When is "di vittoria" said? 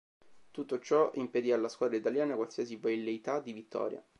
3.39-4.03